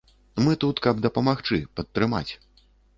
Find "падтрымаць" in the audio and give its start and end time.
1.77-2.29